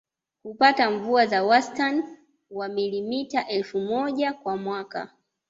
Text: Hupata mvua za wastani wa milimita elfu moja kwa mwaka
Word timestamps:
Hupata 0.43 0.91
mvua 0.91 1.25
za 1.25 1.43
wastani 1.43 2.03
wa 2.51 2.67
milimita 2.67 3.47
elfu 3.47 3.79
moja 3.79 4.33
kwa 4.33 4.57
mwaka 4.57 5.11